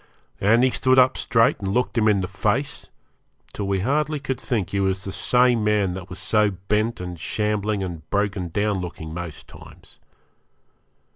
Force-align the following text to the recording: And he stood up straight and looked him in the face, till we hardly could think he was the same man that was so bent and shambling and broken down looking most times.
And 0.39 0.63
he 0.63 0.71
stood 0.71 0.97
up 0.97 1.15
straight 1.15 1.59
and 1.59 1.67
looked 1.67 1.95
him 1.95 2.07
in 2.07 2.21
the 2.21 2.27
face, 2.27 2.89
till 3.53 3.67
we 3.67 3.81
hardly 3.81 4.19
could 4.19 4.41
think 4.41 4.71
he 4.71 4.79
was 4.79 5.03
the 5.03 5.11
same 5.11 5.63
man 5.63 5.93
that 5.93 6.09
was 6.09 6.17
so 6.17 6.49
bent 6.49 6.99
and 6.99 7.19
shambling 7.19 7.83
and 7.83 8.09
broken 8.09 8.49
down 8.49 8.81
looking 8.81 9.13
most 9.13 9.47
times. 9.47 9.99